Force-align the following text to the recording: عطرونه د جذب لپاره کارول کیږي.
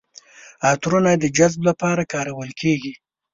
عطرونه 0.69 1.11
د 1.19 1.25
جذب 1.37 1.61
لپاره 1.69 2.03
کارول 2.13 2.49
کیږي. 2.61 2.93